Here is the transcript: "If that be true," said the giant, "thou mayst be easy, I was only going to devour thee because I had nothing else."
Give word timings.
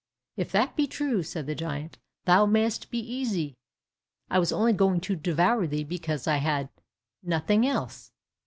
"If 0.35 0.51
that 0.53 0.75
be 0.75 0.87
true," 0.87 1.21
said 1.21 1.45
the 1.45 1.53
giant, 1.53 1.99
"thou 2.25 2.47
mayst 2.47 2.89
be 2.89 2.97
easy, 2.97 3.55
I 4.31 4.39
was 4.39 4.51
only 4.51 4.73
going 4.73 4.99
to 5.01 5.15
devour 5.15 5.67
thee 5.67 5.83
because 5.83 6.25
I 6.25 6.37
had 6.37 6.69
nothing 7.21 7.67
else." 7.67 8.11